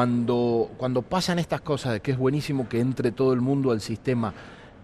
[0.00, 3.82] cuando, cuando pasan estas cosas de que es buenísimo que entre todo el mundo al
[3.82, 4.32] sistema,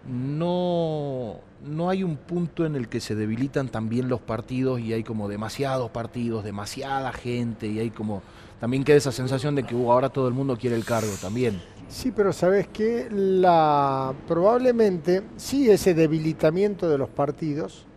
[0.07, 5.03] no, no hay un punto en el que se debilitan también los partidos y hay
[5.03, 8.21] como demasiados partidos, demasiada gente y hay como
[8.59, 11.59] también queda esa sensación de que uh, ahora todo el mundo quiere el cargo también.
[11.87, 17.87] Sí, pero sabes que la probablemente sí ese debilitamiento de los partidos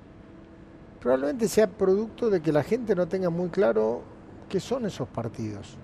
[1.00, 4.04] probablemente sea producto de que la gente no tenga muy claro
[4.48, 5.76] qué son esos partidos.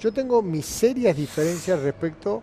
[0.00, 2.42] Yo tengo mis serias diferencias respecto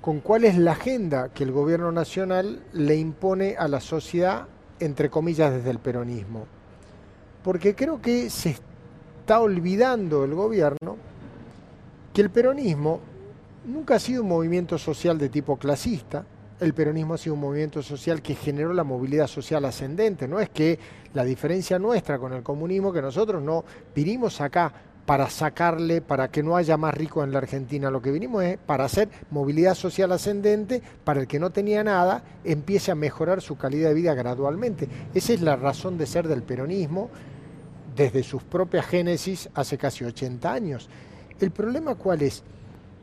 [0.00, 4.46] con cuál es la agenda que el gobierno nacional le impone a la sociedad,
[4.80, 6.46] entre comillas, desde el peronismo.
[7.44, 8.56] Porque creo que se
[9.20, 10.96] está olvidando el gobierno
[12.12, 13.00] que el peronismo
[13.64, 16.26] nunca ha sido un movimiento social de tipo clasista,
[16.60, 20.28] el peronismo ha sido un movimiento social que generó la movilidad social ascendente.
[20.28, 20.78] No es que
[21.14, 24.72] la diferencia nuestra con el comunismo, que nosotros no vinimos acá
[25.06, 27.90] para sacarle, para que no haya más ricos en la Argentina.
[27.90, 32.22] Lo que vinimos es para hacer movilidad social ascendente, para el que no tenía nada,
[32.44, 34.88] empiece a mejorar su calidad de vida gradualmente.
[35.14, 37.10] Esa es la razón de ser del peronismo
[37.96, 40.88] desde sus propias génesis hace casi 80 años.
[41.40, 42.42] El problema cuál es?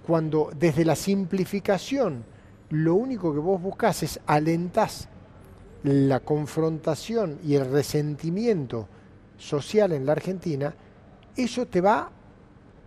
[0.07, 2.23] Cuando desde la simplificación,
[2.69, 5.09] lo único que vos buscás es alentás
[5.83, 8.87] la confrontación y el resentimiento
[9.37, 10.73] social en la Argentina,
[11.43, 12.11] eso te va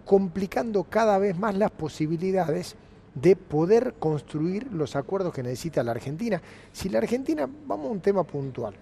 [0.05, 2.77] complicando cada vez más las posibilidades
[3.15, 6.41] de poder construir los acuerdos que necesita la Argentina.
[6.73, 8.75] Si la Argentina, vamos a un tema puntual,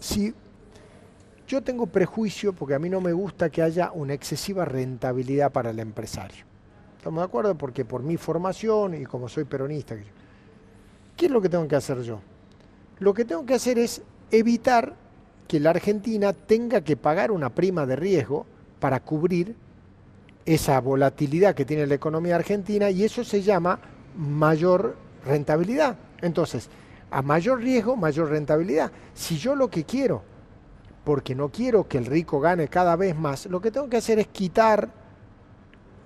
[0.00, 0.34] si
[1.46, 5.70] yo tengo prejuicio porque a mí no me gusta que haya una excesiva rentabilidad para
[5.70, 6.44] el empresario.
[6.98, 7.54] ¿Estamos de acuerdo?
[7.54, 9.94] Porque por mi formación y como soy peronista,
[11.16, 12.20] ¿qué es lo que tengo que hacer yo?
[12.98, 14.02] Lo que tengo que hacer es
[14.32, 14.94] evitar
[15.46, 18.46] que la Argentina tenga que pagar una prima de riesgo
[18.86, 19.56] para cubrir
[20.44, 23.80] esa volatilidad que tiene la economía argentina y eso se llama
[24.16, 25.96] mayor rentabilidad.
[26.22, 26.70] Entonces,
[27.10, 28.92] a mayor riesgo, mayor rentabilidad.
[29.12, 30.22] Si yo lo que quiero,
[31.02, 34.20] porque no quiero que el rico gane cada vez más, lo que tengo que hacer
[34.20, 34.88] es quitar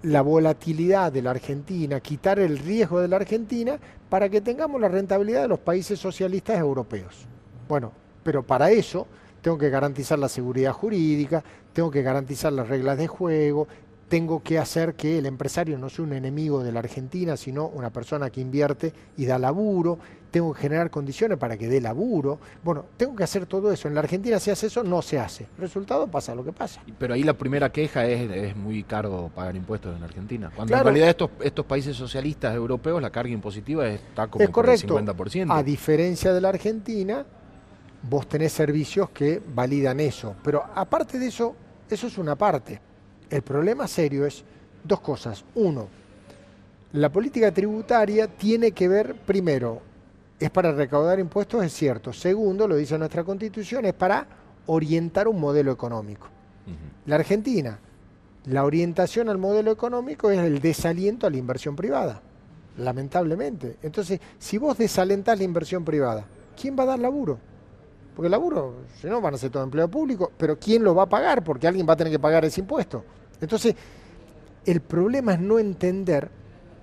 [0.00, 4.88] la volatilidad de la Argentina, quitar el riesgo de la Argentina para que tengamos la
[4.88, 7.26] rentabilidad de los países socialistas europeos.
[7.69, 7.92] Bueno,
[8.22, 9.06] pero para eso
[9.42, 11.42] tengo que garantizar la seguridad jurídica,
[11.72, 13.66] tengo que garantizar las reglas de juego,
[14.10, 17.90] tengo que hacer que el empresario no sea un enemigo de la Argentina, sino una
[17.90, 19.98] persona que invierte y da laburo,
[20.32, 22.40] tengo que generar condiciones para que dé laburo.
[22.62, 23.86] Bueno, tengo que hacer todo eso.
[23.86, 25.46] En la Argentina si hace eso, no se hace.
[25.58, 26.82] Resultado pasa lo que pasa.
[26.98, 30.50] Pero ahí la primera queja es, es muy caro pagar impuestos en Argentina.
[30.54, 34.98] Cuando en realidad estos, estos países socialistas europeos la carga impositiva está como es correcto.
[34.98, 35.46] el 50%.
[35.50, 37.24] A diferencia de la Argentina,
[38.03, 40.37] vos tenés servicios que validan eso.
[40.43, 41.55] Pero aparte de eso,
[41.88, 42.81] eso es una parte
[43.31, 44.44] el problema serio es
[44.83, 45.44] dos cosas.
[45.55, 45.88] Uno,
[46.93, 49.81] la política tributaria tiene que ver, primero,
[50.38, 52.12] es para recaudar impuestos, es cierto.
[52.12, 54.27] Segundo, lo dice nuestra constitución, es para
[54.67, 56.28] orientar un modelo económico.
[57.06, 57.78] La Argentina,
[58.47, 62.21] la orientación al modelo económico es el desaliento a la inversión privada,
[62.78, 63.77] lamentablemente.
[63.82, 66.25] Entonces, si vos desalentás la inversión privada,
[66.61, 67.38] ¿quién va a dar laburo?
[68.20, 71.04] Porque el laburo, si no, van a ser todo empleo público, pero ¿quién lo va
[71.04, 71.42] a pagar?
[71.42, 73.03] Porque alguien va a tener que pagar ese impuesto.
[73.41, 73.75] Entonces,
[74.66, 76.28] el problema es no entender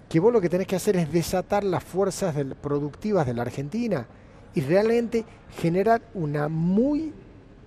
[0.09, 4.07] que vos lo que tenés que hacer es desatar las fuerzas productivas de la Argentina
[4.55, 5.25] y realmente
[5.55, 7.13] generar una muy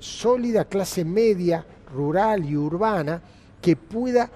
[0.01, 1.65] sólida clase media,
[1.95, 3.23] rural y urbana
[3.63, 4.33] que pueda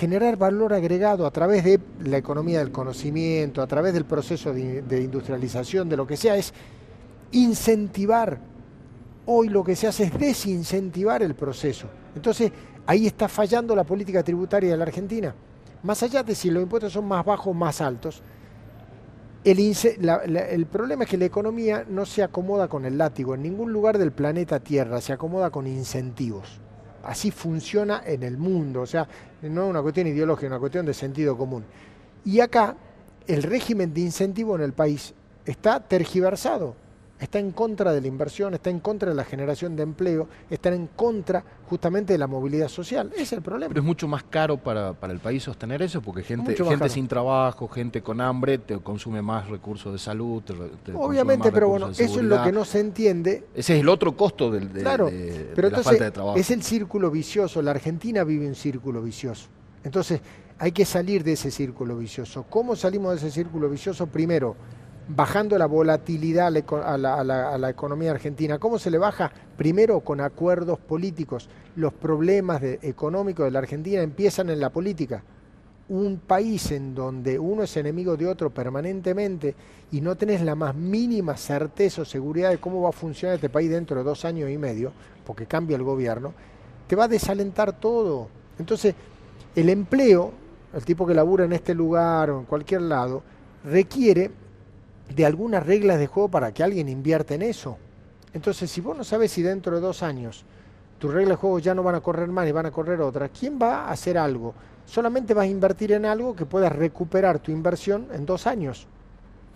[0.00, 4.82] generar valor agregado a través de la economía del conocimiento, a través del proceso de,
[4.82, 6.52] de industrialización, de lo que sea, es
[7.30, 8.50] incentivar.
[9.26, 11.86] Hoy lo que se hace es desincentivar el proceso.
[12.14, 12.52] Entonces,
[12.86, 15.34] Ahí está fallando la política tributaria de la Argentina.
[15.82, 18.22] Más allá de si los impuestos son más bajos o más altos,
[19.44, 23.34] el, problema es que la economía no se acomoda con el látigo.
[23.34, 26.60] En ningún lugar del planeta Tierra se acomoda con incentivos.
[27.04, 28.82] Así funciona en el mundo.
[28.82, 29.06] O sea,
[29.42, 31.64] no es una cuestión ideológica, es una cuestión de sentido común.
[32.24, 32.76] Y acá
[33.26, 35.14] el régimen de incentivo en el país
[35.44, 36.74] está tergiversado
[37.22, 40.74] está en contra de la inversión, está en contra de la generación de empleo, está
[40.74, 43.10] en contra justamente de la movilidad social.
[43.12, 43.68] Ese es el problema.
[43.68, 47.68] Pero es mucho más caro para, el país sostener eso, porque gente, gente sin trabajo,
[47.68, 50.42] gente con hambre, te consume más recursos de salud.
[50.94, 53.44] Obviamente, pero bueno, eso es lo que no se entiende.
[53.54, 55.08] Ese es el otro costo del, de, claro,
[55.54, 56.36] pero la falta de trabajo.
[56.36, 57.62] Es el círculo vicioso.
[57.62, 59.46] La Argentina vive un círculo vicioso.
[59.84, 60.20] Entonces,
[60.58, 62.44] hay que salir de ese círculo vicioso.
[62.50, 64.06] ¿Cómo salimos de ese círculo vicioso?
[64.08, 64.56] Primero,
[65.08, 68.58] bajando la volatilidad a la, economía argentina.
[68.58, 69.32] ¿Cómo se le baja?
[69.56, 71.48] Primero con acuerdos políticos.
[71.76, 75.22] Los problemas económicos de la Argentina empiezan en la política.
[75.88, 79.54] un país en donde uno es enemigo de otro permanentemente
[79.90, 83.50] y no tenés la más mínima certeza o seguridad de cómo va a funcionar este
[83.50, 84.92] país dentro de dos años y medio,
[85.26, 86.32] porque cambia el gobierno,
[86.86, 88.28] te va a desalentar todo.
[88.58, 88.94] Entonces,
[89.54, 90.32] el empleo,
[90.72, 93.22] el tipo que labura en este lugar o en cualquier lado,
[93.64, 94.30] requiere
[95.08, 97.78] de algunas reglas de juego para que alguien invierta en eso.
[98.34, 100.44] Entonces, si vos no sabes si dentro de dos años
[100.98, 103.30] tus reglas de juego ya no van a correr más y van a correr otras,
[103.38, 104.54] ¿quién va a hacer algo?
[104.86, 108.86] Solamente vas a invertir en algo que puedas recuperar tu inversión en dos años.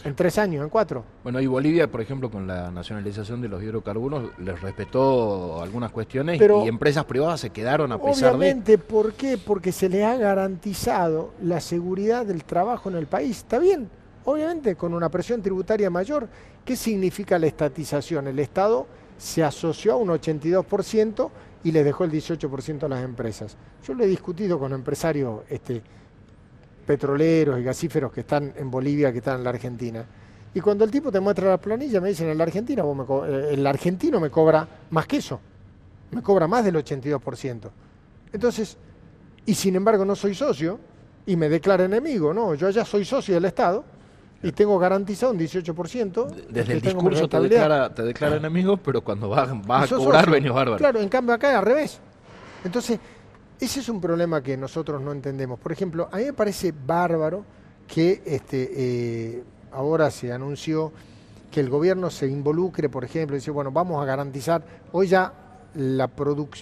[0.04, 1.04] En tres años, en cuatro.
[1.22, 6.40] Bueno, y Bolivia, por ejemplo, con la nacionalización de los hidrocarburos, les respetó algunas cuestiones
[6.40, 9.38] y empresas privadas se quedaron a pesar obviamente, ¿por qué?
[9.38, 13.38] Porque se les ha garantizado la seguridad del trabajo en el país.
[13.38, 13.88] ¿Está bien?
[14.26, 16.28] Obviamente, con una presión tributaria mayor.
[16.64, 18.26] ¿Qué significa la estatización?
[18.26, 18.86] El Estado
[19.16, 21.30] se asoció a un 82%
[21.62, 23.56] y le dejó el 18% a las empresas.
[23.86, 25.80] Yo lo he discutido con empresarios este,
[26.84, 30.04] petroleros y gasíferos que están en Bolivia, que están en la Argentina.
[30.52, 33.64] Y cuando el tipo te muestra la planilla, me dicen, en la Argentina eh, el
[33.64, 35.38] argentino me cobra más que eso,
[36.10, 37.70] me cobra más del 82%.
[38.32, 38.76] Entonces,
[39.44, 40.80] y sin embargo no soy socio
[41.26, 43.94] y me declara enemigo, no, yo ya soy socio del Estado
[44.42, 46.26] y tengo garantizado un 18%.
[46.48, 50.78] Desde el discurso te declara, te declara enemigo, pero cuando vas, a cobrar, venís bárbaro.
[50.78, 52.00] Claro, en cambio acá es al revés.
[52.64, 52.98] Entonces,
[53.58, 55.58] ese es un problema que nosotros no entendemos.
[55.58, 57.44] Por ejemplo, a mí me parece bárbaro
[57.86, 60.92] que este, eh, ahora se anunció
[61.50, 64.62] que el gobierno se involucre, por ejemplo, y dice, bueno, vamos a garantizar,
[64.92, 65.32] hoy ya
[65.74, 66.10] la,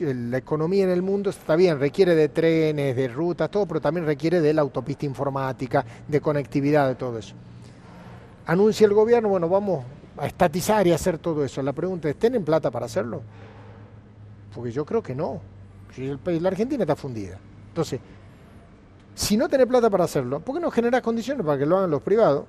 [0.01, 4.07] la economía en el mundo está bien, requiere de trenes, de rutas, todo, pero también
[4.07, 7.35] requiere de la autopista informática, de conectividad, de todo eso.
[8.47, 9.85] Anuncia el gobierno, bueno, vamos
[10.19, 11.63] a estatizar y hacer todo eso.
[11.63, 13.23] La pregunta es, ¿tienen plata para hacerlo?
[14.55, 15.41] Porque yo creo que no
[15.97, 17.39] la Argentina está fundida.
[17.69, 18.01] Entonces,
[19.15, 21.91] si no tenés plata para hacerlo, ¿por qué no generas condiciones para que lo hagan
[21.91, 22.47] los privados?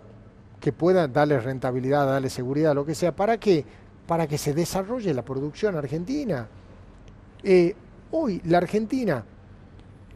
[0.59, 3.15] Que puedan darle rentabilidad, darle seguridad, lo que sea.
[3.15, 3.63] ¿Para qué?
[4.07, 6.47] Para que se desarrolle la producción argentina.
[7.43, 7.75] Eh,
[8.11, 9.23] hoy la Argentina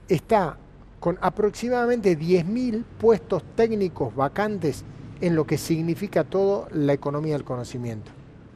[0.07, 0.57] está
[0.99, 4.83] con aproximadamente 10.000 puestos técnicos vacantes
[5.21, 8.11] en lo que significa todo la economía del conocimiento.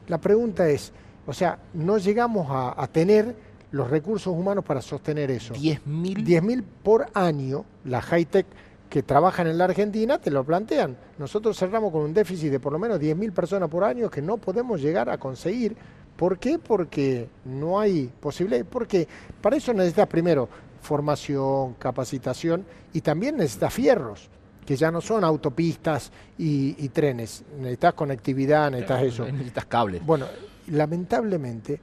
[0.08, 0.92] La pregunta es,
[1.26, 3.36] o sea, no llegamos a, a tener
[3.72, 5.54] los recursos humanos para sostener eso.
[5.56, 8.46] 10.000 10.000 por año, la high-tech
[8.94, 10.96] que trabajan en la Argentina te lo plantean.
[11.18, 14.38] Nosotros cerramos con un déficit de por lo menos 10.000 personas por año que no
[14.38, 15.76] podemos llegar a conseguir.
[16.16, 16.60] ¿Por qué?
[16.60, 18.64] Porque no hay posibilidad.
[18.64, 19.08] Porque
[19.42, 20.48] para eso necesitas primero
[20.80, 24.30] formación, capacitación y también necesitas fierros,
[24.66, 27.44] que ya no son autopistas y, trenes.
[27.58, 29.26] Necesitas conectividad, necesitas eso.
[29.26, 30.06] Necesitas cables.
[30.06, 30.28] Bueno,
[30.68, 31.80] lamentablemente...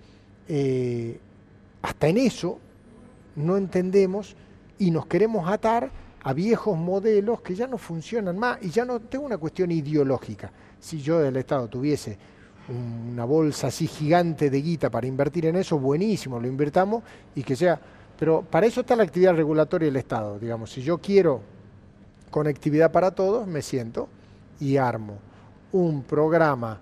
[0.52, 1.20] Eh,
[1.82, 2.58] hasta en eso
[3.36, 4.36] no entendemos
[4.78, 5.90] y nos queremos atar
[6.22, 10.52] a viejos modelos que ya no funcionan más y ya no tengo una cuestión ideológica.
[10.78, 12.18] Si yo del Estado tuviese
[12.68, 17.02] una bolsa así gigante de guita para invertir en eso, buenísimo, lo invertamos
[17.34, 17.80] y que sea,
[18.18, 21.40] pero para eso está la actividad regulatoria del Estado, digamos, si yo quiero
[22.30, 24.08] conectividad para todos, me siento
[24.58, 25.18] y armo
[25.72, 26.78] un programa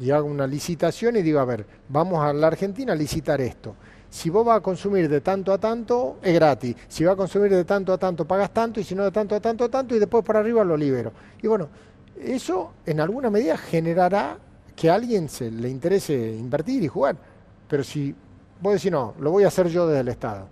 [0.00, 3.74] y hago una licitación y digo, a ver, vamos a la Argentina a licitar esto
[4.14, 6.76] si vos vas a consumir de tanto a tanto, es gratis.
[6.86, 9.34] Si vas a consumir de tanto a tanto, pagas tanto, y si no de tanto
[9.34, 11.12] a tanto, tanto, y después por arriba lo libero.
[11.42, 11.68] Y bueno,
[12.22, 14.38] eso en alguna medida generará
[14.76, 17.16] que a alguien se le interese invertir y jugar.
[17.66, 18.14] Pero si
[18.60, 20.46] vos decís, no, lo voy a hacer yo desde el Estado,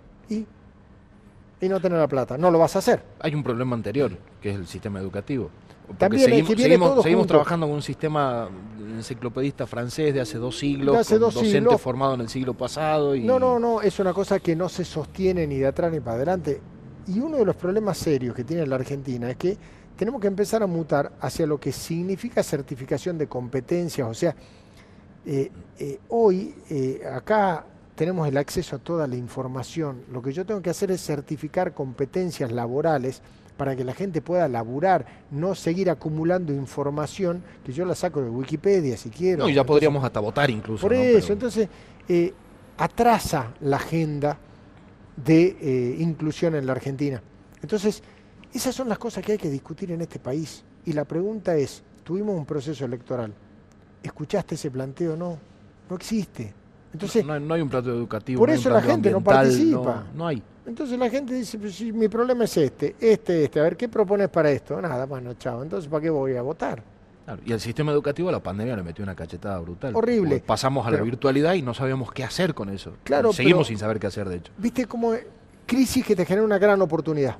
[1.63, 3.03] y, no tener la plata, no lo vas a hacer.
[3.19, 5.49] Hay un problema anterior, que es el sistema educativo.
[5.97, 11.33] También seguimos, seguimos, trabajando con un sistema enciclopedista francés de hace dos siglos, hace con
[11.33, 13.15] docente formado en el siglo pasado.
[13.15, 13.23] Y...
[13.23, 16.15] No, no, no, es una cosa que no se sostiene ni de atrás ni para
[16.15, 16.61] adelante.
[17.07, 19.57] Y uno de los problemas serios que tiene la Argentina es que
[19.95, 24.07] tenemos que empezar a mutar hacia lo que significa certificación de competencias.
[24.07, 24.35] O sea,
[25.25, 27.65] eh, eh, hoy eh, acá
[27.95, 30.03] tenemos el acceso a toda la información.
[30.11, 33.21] Lo que yo tengo que hacer es certificar competencias laborales
[33.57, 38.29] para que la gente pueda laburar, no seguir acumulando información que yo la saco de
[38.29, 39.43] Wikipedia si quiero.
[39.43, 40.81] No, y ya podríamos hasta votar incluso.
[40.81, 41.67] Por eso, entonces
[42.07, 42.33] eh,
[42.77, 44.37] atrasa la agenda
[45.15, 47.21] de eh, inclusión en la Argentina.
[47.61, 48.01] Entonces,
[48.51, 50.63] esas son las cosas que hay que discutir en este país.
[50.85, 53.33] Y la pregunta es, tuvimos un proceso electoral,
[54.01, 55.15] ¿escuchaste ese planteo?
[55.15, 55.37] No,
[55.89, 56.53] no existe.
[56.93, 58.39] Entonces, no, hay un plato educativo.
[58.39, 60.05] Por eso la gente no participa.
[60.15, 60.41] no hay.
[60.65, 63.89] Entonces la gente dice, pues si mi problema es este, este, este, a ver, ¿qué
[63.89, 64.81] propones para esto?
[64.81, 66.81] Nada, bueno, chao, entonces ¿para qué voy a votar?
[67.45, 69.95] y el sistema educativo la pandemia le metió una cachetada brutal.
[69.95, 70.43] Horrible.
[70.45, 72.97] pasamos a la virtualidad y no sabíamos qué hacer con eso.
[73.03, 74.51] Claro, Seguimos sin saber qué hacer, de hecho.
[74.57, 75.13] Viste como
[75.65, 77.37] crisis que te genera una gran oportunidad.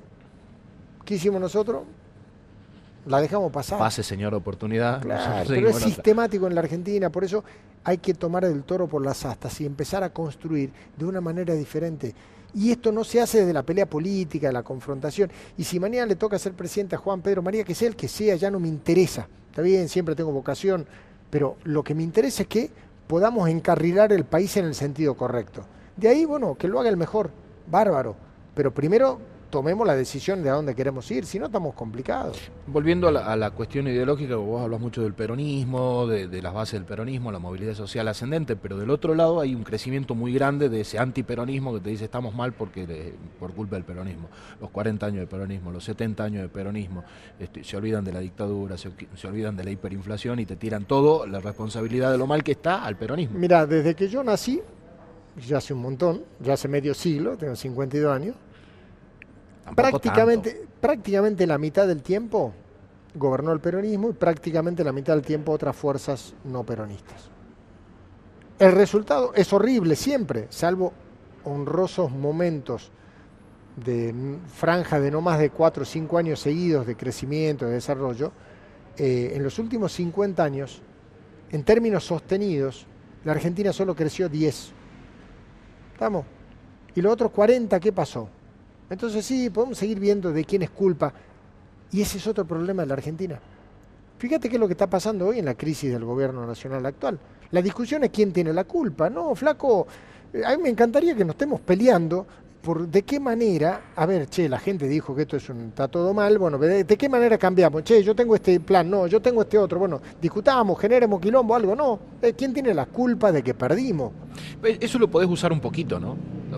[1.04, 1.84] ¿Qué hicimos nosotros?
[3.06, 3.80] La dejamos pasar.
[3.80, 5.02] Pase, señor, oportunidad.
[5.02, 7.44] Claro, pero es sistemático en la Argentina, por eso
[7.84, 11.54] hay que tomar el toro por las astas y empezar a construir de una manera
[11.54, 12.16] diferente.
[12.56, 15.32] Y esto no se hace desde la pelea política, de la confrontación.
[15.58, 18.08] Y si mañana le toca ser presidente a Juan Pedro María, que sea el que
[18.08, 19.28] sea, ya no me interesa.
[19.50, 20.86] Está bien, siempre tengo vocación,
[21.30, 22.72] pero lo que me interesa es que
[23.08, 25.66] podamos encarrilar el país en el sentido correcto.
[25.98, 27.32] De ahí, bueno, que lo haga el mejor,
[27.70, 28.16] bárbaro.
[28.56, 29.20] Pero primero
[29.54, 32.50] tomemos la decisión de a dónde queremos ir, si no estamos complicados.
[32.66, 37.32] Volviendo a la, cuestión ideológica, vos hablas mucho del peronismo, de, las bases del peronismo,
[37.32, 40.98] la movilidad social ascendente, pero del otro lado hay un crecimiento muy grande de ese
[40.98, 44.28] antiperonismo que te dice estamos mal porque por culpa del peronismo.
[44.60, 47.04] Los 40 años de peronismo, los 70 años de peronismo,
[47.40, 50.86] este, se olvidan de la dictadura, se, se olvidan de la hiperinflación y te tiran
[50.86, 53.38] todo la responsabilidad de lo mal que está al peronismo.
[53.38, 54.64] Mira, desde que yo nací,
[55.48, 58.36] ya hace un montón, ya hace medio siglo, tengo 52 años,
[59.76, 62.54] prácticamente, prácticamente la mitad del tiempo
[63.16, 67.30] gobernó el peronismo y prácticamente la mitad del tiempo otras fuerzas no peronistas.
[68.60, 70.94] El resultado es horrible siempre, salvo
[71.44, 72.92] honrosos momentos
[73.76, 74.14] de
[74.54, 78.32] franja de no más de 4 o 5 años seguidos de crecimiento, de desarrollo,
[78.98, 80.82] eh, en los últimos 50 años,
[81.52, 82.86] en términos sostenidos,
[83.24, 84.72] la Argentina solo creció 10.
[85.94, 86.26] ¿Estamos?
[86.96, 88.30] ¿Y los otros 40 qué pasó?
[88.90, 91.14] Entonces sí, podemos seguir viendo de quién es culpa.
[91.92, 93.40] Y ese es otro problema de la Argentina.
[94.18, 97.20] Fíjate qué es lo que está pasando hoy en la crisis del gobierno nacional actual.
[97.52, 99.10] La discusión es quién tiene la culpa.
[99.10, 99.86] No, flaco,
[100.34, 102.26] eh, a mí me encantaría que nos estemos peleando
[102.64, 105.90] por de qué manera, a ver, che, la gente dijo que esto es un, está
[105.90, 109.42] todo mal, bueno, de, qué manera cambiamos, che, yo tengo este plan, no, yo tengo
[109.42, 113.54] este otro, bueno, discutamos, generemos quilombo, algo, no, eh, ¿quién tiene la culpa de que
[113.54, 114.14] perdimos?
[114.64, 116.16] Eso lo podés usar un poquito, ¿no?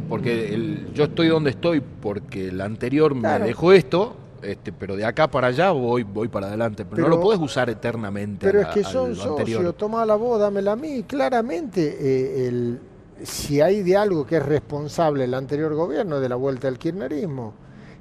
[0.07, 5.05] Porque el, yo estoy donde estoy porque el anterior me dejó esto, este, pero de
[5.05, 6.85] acá para allá voy, voy para adelante.
[6.85, 8.45] Pero, no lo puedes usar eternamente.
[8.45, 11.03] Pero es que son socios, toma la voz, dámela a mí.
[11.03, 12.79] Claramente, eh, el,
[13.23, 17.53] si hay de algo que es responsable el anterior gobierno, de la vuelta del kirchnerismo.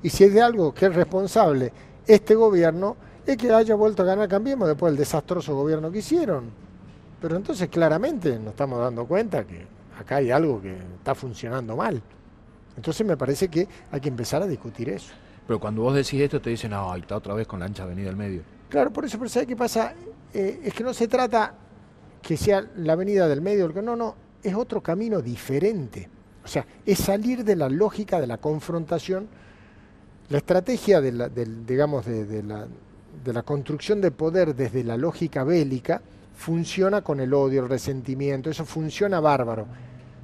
[0.03, 1.73] Y si hay de algo que es responsable
[2.07, 6.51] este gobierno, es que haya vuelto a ganar Cambiemos después del desastroso gobierno que hicieron.
[7.21, 9.67] Pero entonces claramente nos estamos dando cuenta que
[9.99, 12.03] acá hay algo que está funcionando mal.
[12.77, 15.13] Entonces me parece que hay que empezar a discutir eso.
[15.47, 17.85] Pero cuando vos decís esto te dicen, no, ahí está otra vez con la ancha
[17.85, 18.43] avenida del medio.
[18.69, 19.95] Claro, por eso, pero ¿sabes qué pasa?
[20.33, 21.55] Eh, es que no se trata
[22.21, 24.15] que sea la avenida del medio, no, no,
[24.45, 26.09] es otro camino diferente.
[26.45, 29.27] O sea, es salir de la lógica de la confrontación.
[30.29, 36.03] La estrategia de la, digamos, de, la, construcción de poder desde la lógica bélica
[36.37, 39.67] funciona con el odio, el resentimiento, eso funciona bárbaro.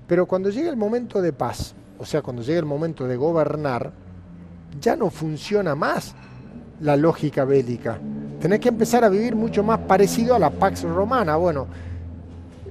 [0.07, 3.93] Pero cuando llega el momento de paz, o sea, cuando llega el momento de gobernar,
[4.81, 6.15] ya no funciona más
[6.81, 7.99] la lógica bélica.
[8.41, 11.37] Tenés que empezar a vivir mucho más parecido a la Pax Romana.
[11.37, 11.67] Bueno,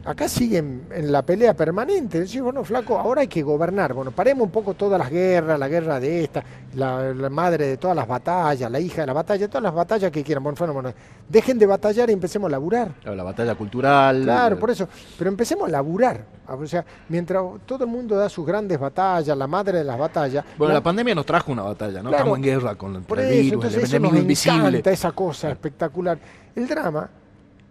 [0.05, 2.21] acá siguen en la pelea permanente.
[2.21, 3.93] Decís, bueno, flaco, ahora hay que gobernar.
[3.93, 6.43] Bueno, paremos un poco todas las guerras, la guerra de esta,
[6.75, 10.23] la, madre de todas las batallas, la hija de la batalla, todas las batallas que
[10.23, 10.43] quieran.
[10.43, 10.93] Bueno, bueno,
[11.27, 12.91] dejen de batallar y empecemos a laburar.
[13.03, 14.23] la batalla cultural.
[14.23, 14.87] Claro, por eso.
[15.17, 16.39] Pero empecemos a laburar.
[16.47, 20.43] O sea, mientras todo el mundo da sus grandes batallas, la madre de las batallas.
[20.57, 22.09] Bueno, la, pandemia nos trajo una batalla, ¿no?
[22.09, 24.81] Estamos en guerra con el virus, el enemigo invisible.
[24.85, 26.17] esa cosa espectacular.
[26.55, 27.09] El drama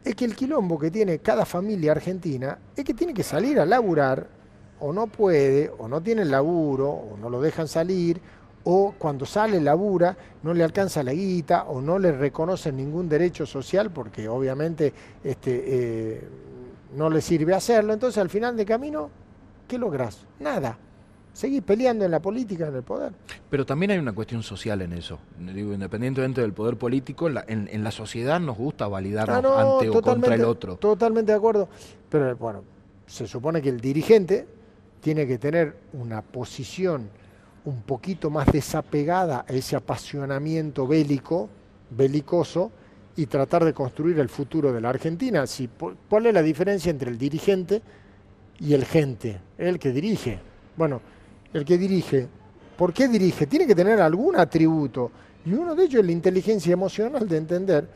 [0.05, 3.67] es que el quilombo que tiene cada familia argentina es que tiene que salir a
[3.67, 4.27] laburar,
[4.81, 8.21] o no puede, o no tiene el laburo, o no lo dejan salir,
[8.65, 13.45] o cuando sale labura no le alcanza la guita, o no le reconocen ningún derecho
[13.45, 14.93] social, porque obviamente
[15.25, 16.29] este, eh,
[16.97, 17.93] no le sirve hacerlo.
[17.93, 19.11] Entonces al final de camino,
[19.67, 20.27] ¿qué logras?
[20.39, 20.79] Nada
[21.33, 23.13] seguir peleando en la política, en el poder.
[23.49, 25.19] Pero también hay una cuestión social en eso.
[25.39, 30.35] Digo, independientemente del poder político, en la, sociedad nos gusta validarnos ah, ante o contra
[30.35, 30.77] el otro.
[30.77, 31.69] Totalmente de acuerdo.
[32.09, 32.65] Pero bueno,
[33.07, 34.47] se supone que el dirigente
[35.01, 37.09] tiene que tener una posición
[37.65, 41.49] un poquito más desapegada a ese apasionamiento bélico,
[41.91, 42.73] belicoso,
[43.19, 45.45] y tratar de construir el futuro de la Argentina.
[45.47, 45.69] Si,
[46.09, 47.83] ¿Cuál es la diferencia entre el dirigente
[48.61, 49.41] y el gente?
[49.59, 50.39] El que dirige.
[50.77, 51.01] Bueno,
[51.53, 52.29] el que dirige.
[52.77, 53.47] ¿Por qué dirige?
[53.47, 55.11] Tiene que tener algún atributo.
[55.45, 57.89] Y uno de ellos es la inteligencia emocional de entender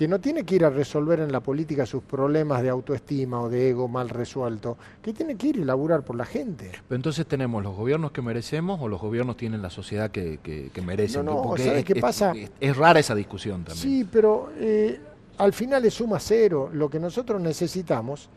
[0.00, 3.50] que no tiene que ir a resolver en la política sus problemas de autoestima o
[3.50, 6.70] de ego mal resuelto, que tiene que ir y laburar por la gente.
[6.88, 10.80] Pero entonces tenemos los gobiernos que merecemos o los gobiernos tienen la sociedad que, que,
[10.80, 11.26] merecen.
[11.26, 12.32] No, no, ¿sabes qué pasa?
[12.58, 13.82] Es, rara esa discusión también.
[13.82, 14.98] Sí, pero eh,
[15.36, 16.70] al final es suma cero.
[16.72, 18.30] Lo que nosotros necesitamos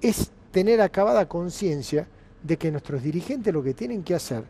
[0.00, 2.08] es tener acabada conciencia
[2.42, 4.44] de que nuestros dirigentes lo que tienen que hacer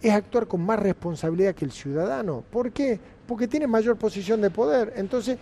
[0.00, 2.44] es actuar con más responsabilidad que el ciudadano.
[2.50, 2.98] ¿Por qué?
[3.26, 4.92] Porque tiene mayor posición de poder.
[4.96, 5.38] Entonces,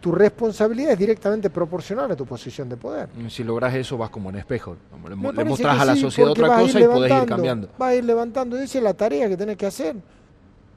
[0.00, 3.08] tu responsabilidad es directamente proporcional a tu posición de poder.
[3.28, 4.76] Si logras eso, vas como en espejo.
[5.08, 7.68] Le, mostrás a la sociedad otra cosa y podés ir cambiando.
[7.80, 8.56] Va a ir levantando.
[8.56, 9.96] Esa es la tarea que tenés que hacer.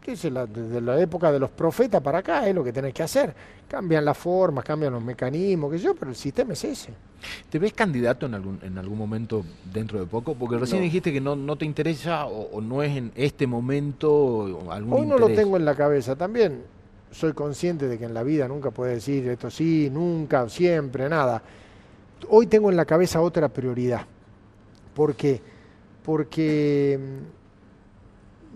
[0.05, 3.33] Dice desde la época de los profetas para acá es lo que tenés que hacer.
[3.67, 6.93] Cambian las formas, cambian los mecanismos, que yo, pero el sistema es ese.
[7.49, 10.33] ¿Te ves candidato en algún, en algún momento dentro de poco?
[10.33, 14.93] Porque recién dijiste que no, no te interesa o, no es en este momento algún
[14.93, 16.63] Hoy no lo tengo en la cabeza también
[17.11, 21.41] soy consciente de que en la vida nunca puede decir esto sí, nunca, siempre, nada.
[22.29, 24.05] Hoy tengo en la cabeza otra prioridad.
[24.93, 25.41] ¿Por qué?
[26.03, 27.38] Porque, mm,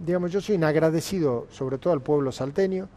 [0.06, 2.88] digamos, yo soy un agradecido, sobre todo al pueblo salteño,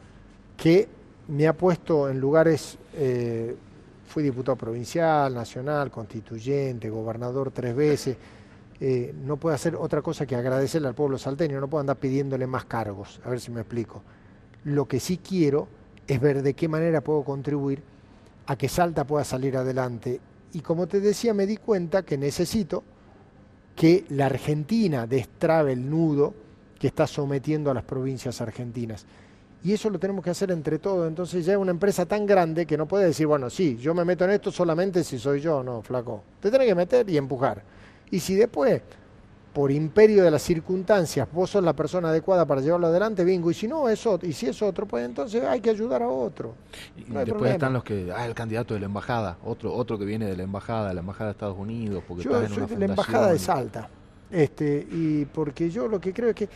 [0.57, 0.89] que
[1.29, 3.55] me ha puesto en lugares, eh,
[4.07, 8.17] fui diputado provincial, nacional, constituyente, gobernador tres veces.
[8.81, 12.47] Eh, no puedo hacer otra cosa que agradecerle al pueblo salteño, no puedo andar pidiéndole
[12.47, 14.03] más cargos, a ver si me explico.
[14.65, 15.69] Lo que sí quiero
[16.07, 17.83] es ver de qué manera puedo contribuir
[18.47, 20.21] a que Salta pueda salir adelante.
[20.53, 22.83] Y como te decía, me di cuenta que necesito
[23.75, 26.46] que la Argentina destrabe el nudo
[26.79, 29.07] que está sometiendo a las provincias argentinas.
[29.65, 31.09] Y eso lo tenemos que hacer entre todos.
[31.09, 34.05] Entonces ya es una empresa tan grande que no puede decir, bueno, sí, yo me
[34.05, 35.63] meto en esto solamente si soy yo.
[35.63, 36.23] No, flaco.
[36.41, 37.63] Te tenés que meter y empujar.
[38.11, 38.83] Y si después
[39.57, 43.55] por imperio de las circunstancias, vos sos la persona adecuada para llevarlo adelante, bingo, y
[43.55, 46.53] si no, es otro, y si es otro, pues entonces hay que ayudar a otro.
[46.95, 50.27] y después están los que, ah, el candidato de la embajada, otro, otro que viene
[50.27, 53.33] de la embajada, de la embajada de Estados Unidos, porque yo soy de la embajada
[53.33, 53.89] de Salta,
[54.31, 56.49] este, y porque yo lo que creo es que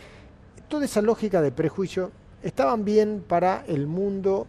[0.67, 2.11] toda esa lógica de prejuicio
[2.43, 4.47] estaban bien para el mundo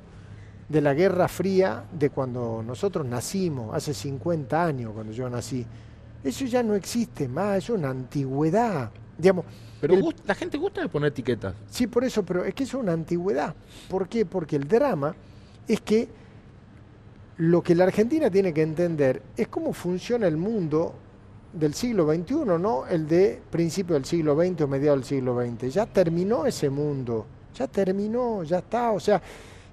[0.68, 5.66] de la Guerra Fría de cuando nosotros nacimos, hace 50 años cuando yo nací
[6.24, 8.90] eso ya no existe más, es una antigüedad.
[9.18, 9.44] Digamos,
[9.80, 11.54] pero la gente gusta de poner etiquetas.
[11.68, 13.54] Sí, por eso, pero es que es una antigüedad.
[13.88, 14.24] ¿Por qué?
[14.24, 15.14] Porque el drama
[15.66, 16.08] es que
[17.38, 20.94] lo que la Argentina tiene que entender es cómo funciona el mundo
[21.52, 25.72] del siglo XXI, no el de principio del siglo XX o mediados del siglo XX.
[25.72, 28.92] Ya terminó ese mundo, ya terminó, ya está.
[28.92, 29.20] O sea,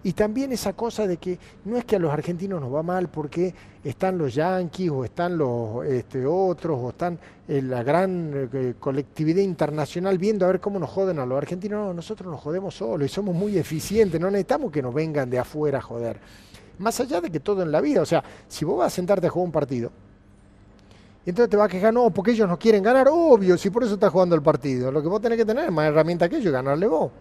[0.02, 3.10] y también esa cosa de que no es que a los argentinos nos va mal
[3.10, 8.74] porque están los yanquis o están los este, otros o están eh, la gran eh,
[8.80, 11.88] colectividad internacional viendo a ver cómo nos joden a los argentinos.
[11.88, 15.40] No, nosotros nos jodemos solos y somos muy eficientes, no necesitamos que nos vengan de
[15.40, 16.20] afuera a joder.
[16.78, 19.28] Más allá de que todo en la vida, o sea, si vos vas a sentarte
[19.28, 19.92] a jugar un partido,
[21.30, 23.96] entonces te vas a quejar, no, porque ellos no quieren ganar, obvio, si por eso
[23.96, 24.92] estás jugando el partido.
[24.92, 27.12] Lo que vos tenés que tener es más herramienta que ellos y ganarle vos.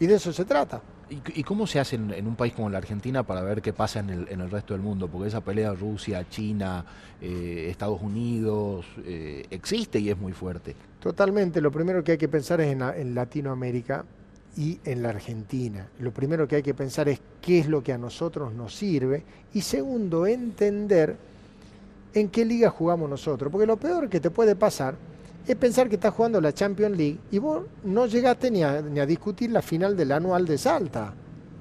[0.00, 0.80] Y de eso se trata.
[1.10, 4.10] ¿Y, cómo se hace en, un país como la Argentina para ver qué pasa en
[4.10, 5.08] el, en el resto del mundo?
[5.08, 6.84] Porque esa pelea Rusia, China,
[7.20, 10.76] eh, Estados Unidos eh, existe y es muy fuerte.
[11.00, 11.62] Totalmente.
[11.62, 14.04] Lo primero que hay que pensar es en, Latinoamérica
[14.56, 15.88] y en la Argentina.
[15.98, 19.24] Lo primero que hay que pensar es qué es lo que a nosotros nos sirve.
[19.54, 21.16] Y segundo, entender
[22.14, 23.50] en qué liga jugamos nosotros.
[23.50, 24.94] Porque lo peor que te puede pasar
[25.46, 29.50] es pensar que estás jugando la Champions League y vos no llegaste ni a, discutir
[29.50, 31.14] la final del anual de Salta.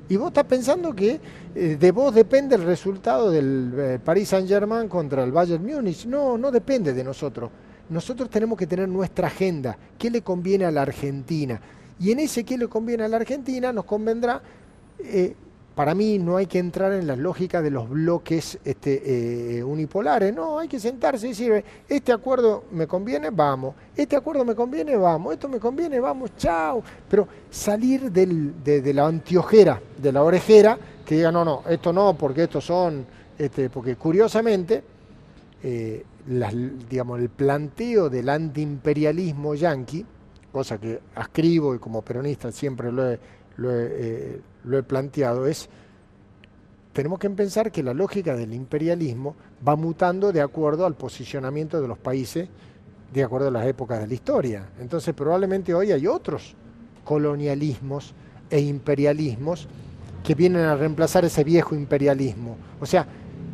[0.10, 1.20] Y vos estás pensando que
[1.54, 6.06] eh, de vos depende el resultado del eh, Paris Saint-Germain contra el Bayern Múnich.
[6.06, 7.50] No, no depende de nosotros.
[7.90, 9.78] Nosotros tenemos que tener nuestra agenda.
[9.98, 11.60] ¿Qué le conviene a la Argentina?
[12.00, 14.42] Y en ese qué le conviene a la Argentina nos convendrá
[15.00, 15.36] eh,
[15.78, 20.34] para mí no hay que entrar en la lógica de los bloques este, eh, unipolares,
[20.34, 24.96] no, hay que sentarse y decir, este acuerdo me conviene, vamos, este acuerdo me conviene,
[24.96, 26.82] vamos, esto me conviene, vamos, chao.
[27.08, 32.46] Pero salir de, la antiojera, de la orejera, que diga, no, no, esto no, porque
[32.46, 33.06] estos son,
[33.38, 34.84] este, porque curiosamente,
[35.62, 40.04] eh, el planteo del antiimperialismo yanqui,
[40.52, 43.20] cosa que ascribo y como peronista siempre lo he
[43.66, 45.70] eh, lo he, planteado, es,
[46.94, 49.36] tenemos que pensar que la lógica del imperialismo
[49.68, 52.50] va mutando de acuerdo al posicionamiento de los países,
[53.14, 54.70] de acuerdo a las épocas de la historia.
[54.80, 56.56] Entonces probablemente hoy hay otros
[57.04, 58.14] colonialismos
[58.50, 59.68] e imperialismos
[60.24, 62.58] que vienen a reemplazar ese viejo imperialismo.
[62.82, 63.08] O sea,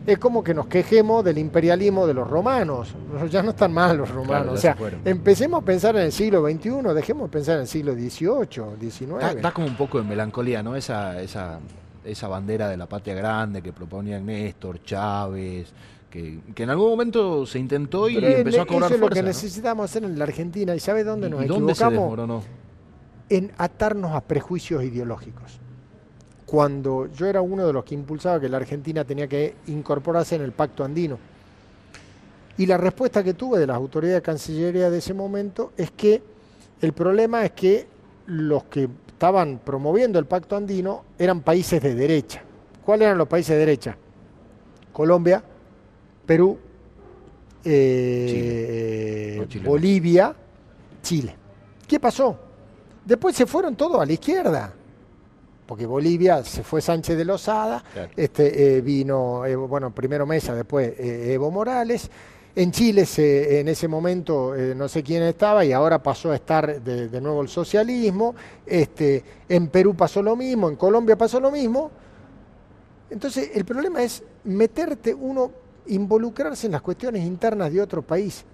[0.05, 2.93] es como que nos quejemos del imperialismo de los romanos.
[3.29, 4.53] Ya no están mal los romanos.
[4.53, 7.93] o sea, empecemos a pensar en el siglo XXI, dejemos de pensar en el siglo
[7.93, 9.41] XVIII, XIX.
[9.41, 10.75] Da, como un poco de melancolía, ¿no?
[10.75, 11.59] Esa, esa,
[12.03, 15.71] esa bandera de la patria grande que proponían Néstor, Chávez,
[16.09, 19.85] que, en algún momento se intentó y empezó a cobrar eso es lo que necesitamos
[19.85, 20.75] hacer en la Argentina.
[20.75, 22.45] ¿Y sabe dónde nos ¿Y dónde equivocamos?
[23.29, 25.62] En atarnos a prejuicios ideológicos
[26.53, 30.43] cuando yo era uno de los que impulsaba que la Argentina tenía que incorporarse en
[30.43, 31.17] el pacto andino.
[32.59, 36.21] Y la respuesta que tuve de las autoridades de Cancillería de ese momento es que
[36.79, 37.87] el problema es que
[38.27, 42.43] los que estaban promoviendo el pacto andino eran países de derecha.
[42.85, 43.97] ¿Cuáles eran los países de derecha?
[44.91, 45.43] Colombia,
[46.23, 46.59] Perú,
[47.65, 50.35] eh, Bolivia,
[51.01, 51.35] Chile.
[51.87, 52.37] ¿Qué pasó?
[53.03, 54.71] Después se fueron todos a la izquierda
[55.65, 57.83] porque Bolivia se fue Sánchez de Lozada,
[58.15, 62.09] este, eh, vino, eh, bueno, primero Mesa, después eh, Evo Morales.
[62.55, 66.83] En Chile se, en ese momento no sé quién estaba y ahora pasó a estar
[66.83, 68.35] de, nuevo el socialismo.
[68.63, 71.89] Este, en Perú pasó lo mismo, en Colombia pasó lo mismo.
[73.09, 75.51] Entonces el problema es meterte uno,
[75.87, 78.45] involucrarse en las cuestiones internas de otro país.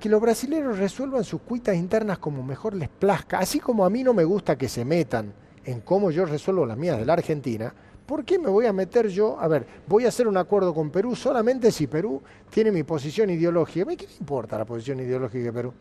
[0.00, 4.02] Que los brasileños resuelvan sus cuitas internas como mejor les plazca, así como a mí
[4.02, 5.32] no me gusta que se metan
[5.64, 7.72] en cómo yo resuelvo las mías de la Argentina,
[8.06, 9.38] ¿por qué me voy a meter yo?
[9.38, 13.30] A ver, voy a hacer un acuerdo con Perú solamente si Perú tiene mi posición
[13.30, 13.84] ideológica.
[13.84, 15.72] ¿A mí qué me importa la posición ideológica de Perú?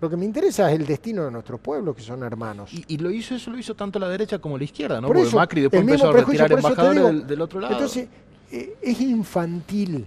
[0.00, 2.70] Lo que me interesa es el destino de nuestros pueblos, que son hermanos.
[2.72, 5.06] Y, lo hizo eso lo hizo tanto la derecha como la izquierda, ¿no?
[5.06, 7.74] Porque Macri después empezó a retirar embajadores del, otro lado.
[7.74, 8.08] Entonces,
[8.50, 10.06] eh, es infantil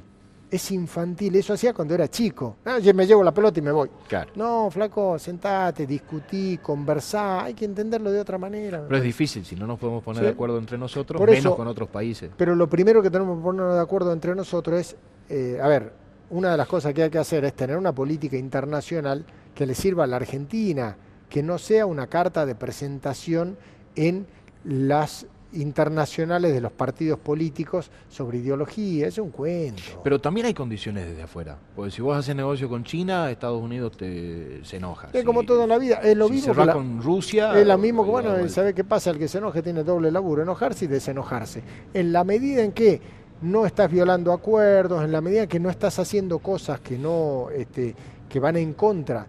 [0.53, 1.35] es infantil.
[1.35, 2.57] Eso hacía cuando era chico.
[2.63, 3.89] Ah, me llevo la pelota y me voy.
[4.35, 7.45] No, flaco, sentate, discutí, conversá.
[7.45, 8.83] Hay que entenderlo de otra manera.
[8.85, 11.89] Pero es difícil, si no nos podemos poner de acuerdo entre nosotros, menos con otros
[11.89, 12.29] países.
[12.37, 14.95] Pero lo primero que tenemos que ponernos de acuerdo entre nosotros es,
[15.29, 15.91] eh, a ver,
[16.29, 19.73] una de las cosas que hay que hacer es tener una política internacional que le
[19.73, 20.95] sirva a la Argentina,
[21.29, 23.57] que no sea una carta de presentación
[23.95, 24.27] en
[24.63, 29.81] las internacionales de los partidos políticos sobre ideología, es un cuento.
[30.03, 33.97] Pero también hay condiciones desde afuera, porque si vos haces negocio con China, Estados Unidos
[33.97, 35.09] te, se enoja.
[35.13, 37.59] Es como todo en la vida, es lo mismo que con Rusia.
[37.59, 39.09] Es lo mismo que, bueno, ¿sabe qué pasa?
[39.09, 41.63] El que se enoje tiene doble laburo, enojarse y desenojarse.
[41.93, 43.01] En la medida en que
[43.41, 47.49] no estás violando acuerdos, en la medida en que no estás haciendo cosas que no,
[47.55, 47.95] este,
[48.29, 49.27] que van en contra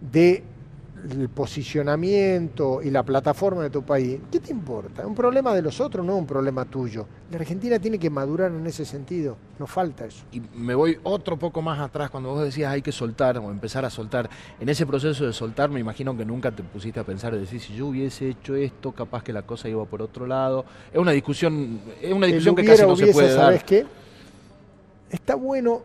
[0.00, 0.44] de
[1.10, 5.02] el posicionamiento y la plataforma de tu país, ¿qué te importa?
[5.02, 7.06] Es un problema de los otros, no un problema tuyo.
[7.30, 10.24] La Argentina tiene que madurar en ese sentido, nos falta eso.
[10.32, 13.84] Y me voy otro poco más atrás, cuando vos decías hay que soltar o empezar
[13.84, 17.36] a soltar, en ese proceso de soltar me imagino que nunca te pusiste a pensar,
[17.36, 20.64] decir, si yo hubiese hecho esto, capaz que la cosa iba por otro lado.
[20.92, 23.64] Es una discusión, es una discusión que casi no se puede ¿sabes dar.
[23.64, 23.86] qué?
[25.10, 25.82] Está bueno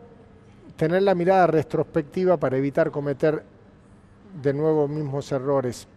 [0.75, 3.43] tener la mirada retrospectiva para evitar cometer
[4.41, 5.87] de nuevo mismos errores.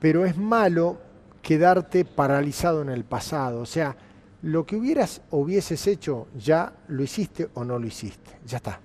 [0.00, 0.98] Pero es malo
[1.42, 3.60] quedarte paralizado en el pasado.
[3.60, 3.96] O sea,
[4.42, 8.38] lo que hubieras o hubieses hecho, ya lo hiciste o no lo hiciste.
[8.46, 8.80] Ya está.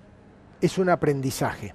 [0.60, 1.74] Es un aprendizaje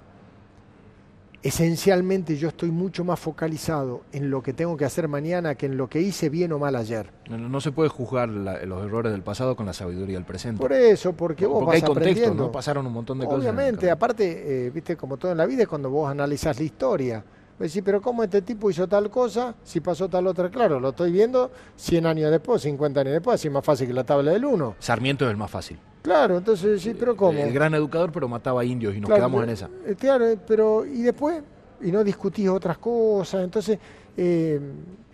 [1.44, 5.76] esencialmente yo estoy mucho más focalizado en lo que tengo que hacer mañana que en
[5.76, 7.10] lo que hice bien o mal ayer.
[7.28, 10.58] No, se puede juzgar los errores del pasado con la sabiduría del presente.
[10.58, 12.50] Por eso, porque vos porque vas hay contexto, ¿no?
[12.50, 13.40] Pasaron un montón de cosas.
[13.40, 17.24] Obviamente, aparte, eh, viste, como todo en la vida es cuando vos analizás la historia.
[17.58, 20.50] Decís, pero ¿cómo este tipo hizo tal cosa si pasó tal otra?
[20.50, 23.92] Claro, lo estoy viendo 100 años después, 50 años después, así es más fácil que
[23.92, 24.76] la tabla del 1.
[24.78, 25.78] Sarmiento es el más fácil.
[26.04, 27.38] Claro, entonces sí, pero ¿cómo?
[27.38, 29.70] El gran educador, pero mataba indios y nos quedamos en esa.
[29.86, 31.42] Eh, claro, eh, pero ¿y después?
[31.80, 33.42] Y no discutís otras cosas.
[33.42, 33.78] Entonces,
[34.14, 34.60] eh,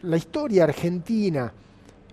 [0.02, 1.52] la historia argentina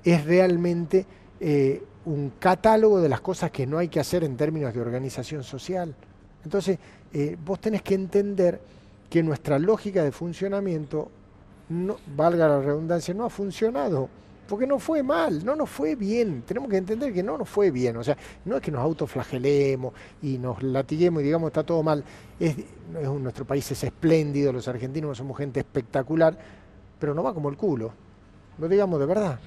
[0.04, 1.08] es realmente
[1.40, 5.44] eh, un catálogo de las cosas que no hay que hacer en términos de organización
[5.44, 5.96] social.
[6.44, 6.78] Entonces,
[7.44, 8.62] vos tenés que entender
[9.10, 11.10] que nuestra lógica de funcionamiento,
[11.70, 14.08] no, valga la redundancia, no ha funcionado
[14.48, 16.44] porque no fue mal, no nos fue bien.
[16.44, 17.98] Tenemos que entender que no nos fue bien.
[17.98, 22.04] O sea, no es que nos autoflagelemos y nos latiguemos y digamos está todo mal.
[22.40, 22.56] Es,
[23.20, 26.38] nuestro país es espléndido, los argentinos somos gente espectacular,
[27.00, 27.92] pero no va como el culo.
[28.58, 29.40] Lo digamos de verdad.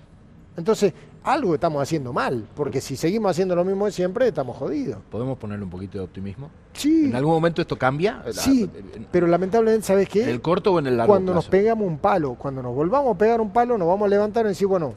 [0.57, 4.99] Entonces, algo estamos haciendo mal, porque si seguimos haciendo lo mismo de siempre, estamos jodidos.
[5.11, 6.51] ¿Podemos ponerle un poquito de optimismo?
[6.73, 7.07] Sí.
[7.07, 8.23] ¿En algún momento esto cambia?
[8.33, 8.69] Sí,
[9.11, 10.25] pero lamentablemente, ¿sabes qué?
[10.25, 13.15] ¿En el corto o en el largo Cuando nos pegamos un palo, cuando nos volvamos
[13.15, 14.95] a pegar un palo, nos vamos a levantar y decir, bueno,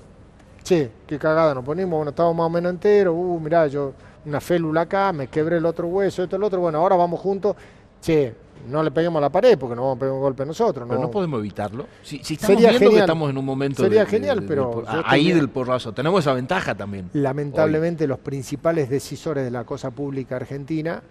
[0.63, 3.93] che, qué cagada nos ponimos, bueno, estamos más o menos enteros, uh, mirá, yo
[4.25, 7.55] una félula acá, me quebré el otro hueso, esto, el otro, bueno, ahora vamos juntos,
[8.01, 8.33] che,
[8.67, 10.87] no le peguemos a la pared porque nos vamos a pegar un golpe nosotros.
[10.87, 11.87] Pero no, podemos evitarlo.
[12.01, 15.93] Si, estamos viendo que estamos en un momento Sería genial, pero ahí del porrazo.
[15.93, 17.09] Tenemos esa ventaja también.
[17.13, 21.01] Lamentablemente los principales decisores de la cosa pública argentina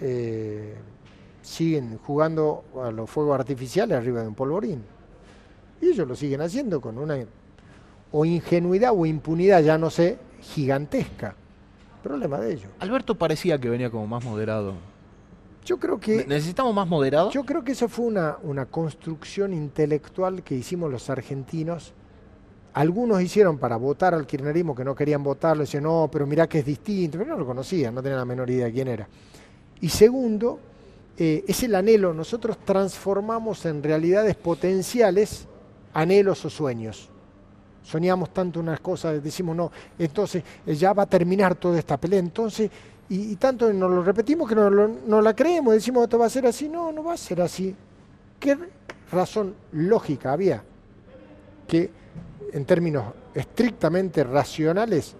[0.00, 0.74] eh,
[1.42, 4.82] siguen jugando a los fuegos artificiales arriba de un polvorín.
[5.80, 7.16] Y ellos lo siguen haciendo con una
[8.12, 11.34] o ingenuidad o impunidad, ya no sé, gigantesca.
[12.02, 12.68] Problema de ellos.
[12.80, 14.74] Alberto parecía que venía como más moderado
[15.64, 16.24] yo creo que...
[16.26, 17.30] ¿Necesitamos más moderado?
[17.30, 21.92] Yo creo que eso fue una, una construcción intelectual que hicimos los argentinos.
[22.74, 26.60] Algunos hicieron para votar al kirchnerismo que no querían votarlo, decían, no, pero mirá que
[26.60, 29.08] es distinto, pero no lo conocían, no tenían la menor idea de quién era.
[29.80, 30.58] Y segundo,
[31.16, 32.14] eh, es el anhelo.
[32.14, 35.46] Nosotros transformamos en realidades potenciales
[35.92, 37.10] anhelos o sueños.
[37.82, 42.20] Soñamos tanto unas cosas, decimos, no, entonces eh, ya va a terminar toda esta pelea,
[42.20, 42.70] entonces,
[43.14, 46.66] y, tanto nos lo repetimos que no, la creemos, decimos, esto va a ser así,
[46.66, 47.76] no, no va a ser así.
[48.40, 48.56] ¿Qué
[49.10, 50.62] razón lógica había
[51.68, 51.90] que,
[52.54, 55.14] en términos estrictamente racionales,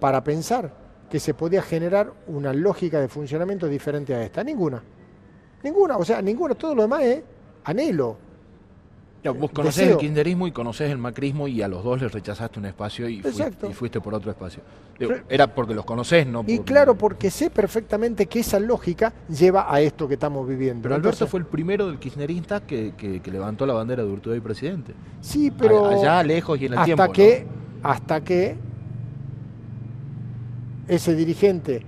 [0.00, 0.72] para pensar
[1.08, 4.42] que se podía generar una lógica de funcionamiento diferente a esta?
[4.42, 4.82] Ninguna.
[5.62, 7.22] Ninguna, o sea, ninguna, todo lo demás es
[7.62, 8.16] anhelo,
[9.30, 12.66] vos conocés el kirchnerismo y conocés el macrismo y a los dos les rechazaste un
[12.66, 13.22] espacio y,
[13.72, 14.62] fuiste, por otro espacio.
[15.28, 16.44] era porque los conocés, ¿no?
[16.46, 20.82] Y claro, porque sé perfectamente que esa lógica lleva a esto que estamos viviendo.
[20.82, 22.92] Pero Alberto fue el primero del kirchnerista que,
[23.26, 24.94] levantó la bandera de Urtubey presidente.
[25.20, 25.86] Sí, pero...
[25.86, 27.12] Allá, lejos y en el hasta tiempo.
[27.12, 27.46] Que,
[27.82, 28.56] Hasta que
[30.88, 31.82] ese dirigente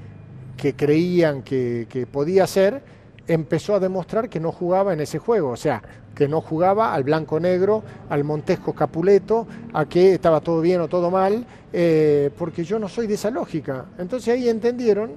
[0.56, 2.82] que creían que, que podía ser,
[3.28, 5.50] empezó a demostrar que no jugaba en ese juego.
[5.50, 5.82] O sea,
[6.18, 11.12] que no jugaba al blanco-negro, al Montesco Capuleto, a que estaba todo bien o todo
[11.12, 13.84] mal, eh, porque yo no soy de esa lógica.
[13.98, 15.12] Entonces ahí entendieron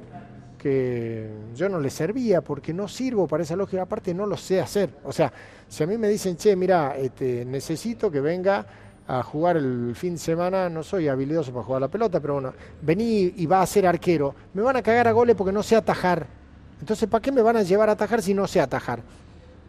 [0.59, 4.61] que yo no les servía porque no sirvo para esa lógica, aparte no lo sé
[4.61, 4.91] hacer.
[5.03, 5.33] O sea,
[5.67, 8.63] si a mí me dicen, che, mira, este, necesito que venga
[9.07, 12.53] a jugar el fin de semana, no soy habilidoso para jugar la pelota, pero bueno,
[12.79, 15.75] vení y va a ser arquero, me van a cagar a goles porque no sé
[15.75, 16.27] atajar.
[16.79, 19.01] Entonces, ¿para qué me van a llevar a atajar si no sé atajar?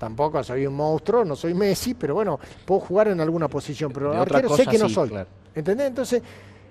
[0.03, 4.13] Tampoco soy un monstruo, no soy Messi, pero bueno, puedo jugar en alguna posición, pero
[4.13, 5.13] arquero sé que no soy.
[5.55, 5.87] ¿Entendés?
[5.87, 6.21] Entonces,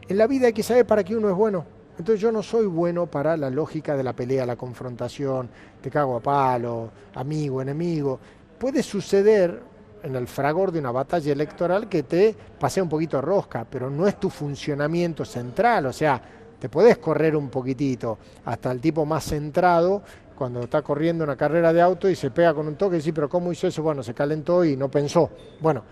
[0.05, 1.63] en la vida hay que saber para qué uno es bueno.
[1.97, 5.49] Entonces yo no soy bueno para la lógica de la pelea, la confrontación,
[5.81, 8.19] te cago a palo, amigo, enemigo.
[8.59, 9.61] Puede suceder
[10.03, 14.07] en el fragor de una batalla electoral que te pase un poquito rosca, pero no
[14.07, 16.21] es tu funcionamiento central, o sea,
[16.59, 20.03] te podés correr un poquitito hasta el tipo más centrado
[20.41, 23.11] cuando está corriendo una carrera de auto y se pega con un toque y sí,
[23.11, 23.83] pero ¿cómo hizo eso?
[23.83, 25.29] Bueno, se calentó y no pensó.
[25.59, 25.83] Bueno,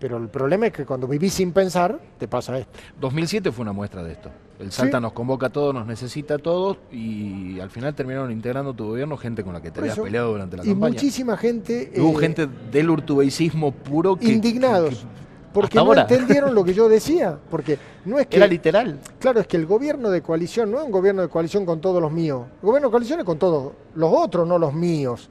[0.00, 2.80] pero el problema es que cuando vivís sin pensar, te pasa esto.
[3.00, 4.28] 2007 fue una muestra de esto.
[4.58, 8.74] El Salta nos convoca a todos, nos necesita a todos y al final terminaron integrando
[8.74, 10.88] tu gobierno gente con la que te habías peleado durante la campaña.
[10.88, 11.92] Y muchísima gente...
[11.96, 14.32] Hubo eh, gente del urtubeicismo puro que...
[14.32, 15.06] Indignados
[15.52, 18.36] porque no entendieron lo que yo decía, porque no es que...
[18.36, 18.98] Era literal.
[19.18, 22.00] Claro, es que el gobierno de coalición no es un gobierno de coalición con todos
[22.00, 25.28] los míos, el gobierno de coalición es con todos los otros, no los míos.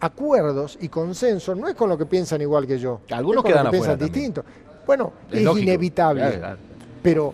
[0.00, 3.00] Acuerdos y consensos no es con lo que piensan igual que yo.
[3.10, 4.44] Algunos quedan piensan distinto.
[4.86, 6.42] Bueno, es, inevitable,
[7.02, 7.32] pero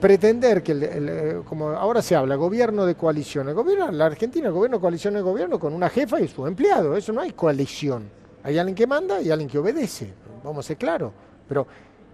[0.00, 4.78] pretender que, como ahora se habla, gobierno de coalición, el gobierno, la Argentina, el gobierno
[4.78, 8.10] de coalición es gobierno con una jefa y su empleado, eso no hay coalición.
[8.42, 10.12] Hay alguien que manda y alguien que obedece,
[10.42, 11.12] vamos a ser claros.
[11.50, 11.66] Pero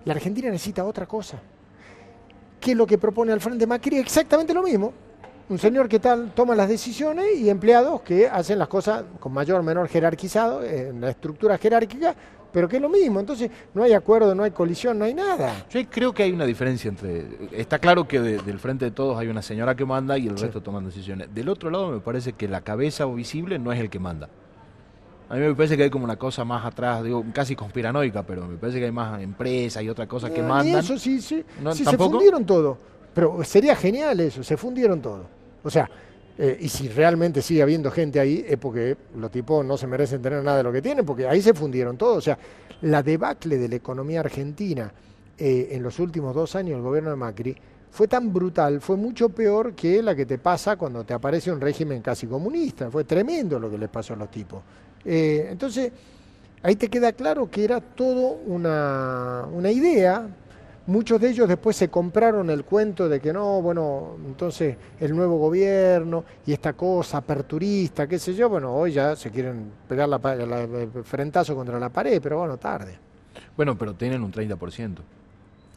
[0.06, 1.38] la Argentina necesita otra cosa.
[2.58, 3.98] ¿Qué es lo que propone al Frente Macri?
[3.98, 4.94] Exactamente lo mismo.
[5.50, 9.60] Un señor que tal toma las decisiones y empleados que hacen las cosas con mayor
[9.60, 12.14] o menor jerarquizado, en la estructura jerárquica,
[12.50, 13.20] pero que es lo mismo.
[13.20, 15.66] Entonces no hay acuerdo, no hay colisión, no hay nada.
[15.68, 17.26] Yo creo que hay una diferencia entre...
[17.52, 20.62] Está claro que del frente de todos hay una señora que manda y el resto
[20.62, 21.28] toman decisiones.
[21.34, 24.30] Del otro lado me parece que la cabeza visible no es el que manda.
[25.28, 28.46] A mí me parece que hay como una cosa más atrás, digo, casi conspiranoica, pero
[28.46, 30.84] me parece que hay más empresas y otra cosa que mandan.
[30.84, 31.44] Eso sí, sí.
[31.72, 32.78] sí se fundieron todo.
[33.12, 35.24] Pero sería genial eso, se fundieron todo.
[35.64, 35.90] O sea,
[36.38, 40.20] eh, y si realmente sigue habiendo gente ahí, es porque los tipos no se merecen
[40.20, 42.14] tener nada de lo que tienen, porque ahí se fundieron todo.
[42.14, 42.38] O sea,
[42.82, 44.92] la debacle de la economía argentina
[45.38, 47.56] eh, en los últimos dos años del gobierno de Macri
[47.90, 51.60] fue tan brutal, fue mucho peor que la que te pasa cuando te aparece un
[51.60, 52.90] régimen casi comunista.
[52.90, 54.62] Fue tremendo lo que les pasó a los tipos.
[55.06, 55.92] Eh, entonces,
[56.62, 60.26] ahí te queda claro que era todo una, una idea.
[60.88, 65.36] Muchos de ellos después se compraron el cuento de que no, bueno, entonces el nuevo
[65.36, 70.20] gobierno y esta cosa aperturista, qué sé yo, bueno, hoy ya se quieren pegar la,
[70.32, 72.96] el frentazo contra la pared, pero bueno, tarde.
[73.56, 74.98] Bueno, pero tienen un 30%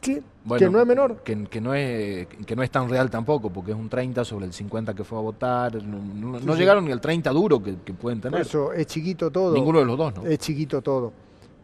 [0.00, 1.22] que no es menor.
[1.22, 4.52] Que, no es, que no es tan real tampoco, porque es un 30 sobre el
[4.52, 5.82] 50 que fue a votar.
[5.82, 8.40] No, llegaron ni al 30 duro que, pueden tener.
[8.40, 9.54] eso, es chiquito todo.
[9.54, 10.26] Ninguno de los dos, ¿no?
[10.26, 11.12] Es chiquito todo.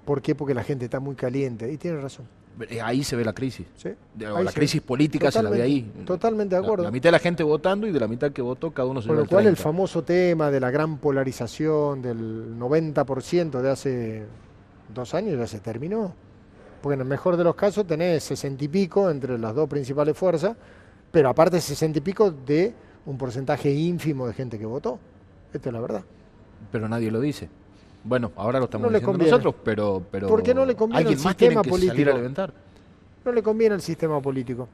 [0.05, 0.35] ¿Por qué?
[0.35, 1.71] Porque la gente está muy caliente.
[1.73, 2.27] Y tiene razón.
[2.71, 3.67] Eh, ahí se ve la crisis.
[4.19, 5.93] la crisis política se la ve ahí.
[6.05, 6.85] Totalmente de acuerdo.
[6.85, 9.09] La, mitad de la gente votando y de la mitad que votó, cada uno se
[9.09, 14.25] Con lo cual, el famoso tema de la gran polarización del 90% de hace
[14.95, 16.15] dos años ya se terminó
[16.87, 20.17] porque en el mejor de los casos tenés sesenta y pico entre las dos principales
[20.17, 20.57] fuerzas,
[21.11, 22.73] pero aparte sesenta y pico de
[23.07, 25.01] un porcentaje ínfimo de gente que votó.
[25.53, 26.05] Esto es la verdad.
[26.71, 27.49] Pero nadie lo dice.
[28.05, 31.61] Bueno, ahora lo estamos diciendo nosotros, pero, pero ¿Por qué no le conviene al sistema
[31.65, 32.13] político?
[33.25, 34.69] No le conviene al sistema político,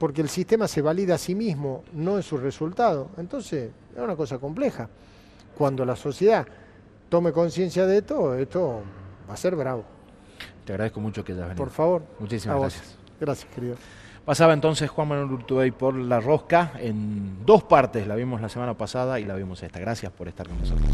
[0.00, 3.10] porque el sistema se valida a sí mismo, no es su resultado.
[3.18, 4.88] Entonces, es una cosa compleja.
[5.56, 6.44] Cuando la sociedad
[7.08, 8.80] tome conciencia de esto, esto
[9.30, 9.94] va a ser bravo.
[10.66, 11.64] Te agradezco mucho que hayas venido.
[11.64, 12.02] Por favor.
[12.18, 12.98] Muchísimas gracias.
[13.20, 13.76] Gracias, querido.
[14.24, 18.08] Pasaba entonces Juan Manuel Urtubey por La Rosca en dos partes.
[18.08, 19.78] La vimos la semana pasada y la vimos esta.
[19.78, 20.88] Gracias por estar con nosotros.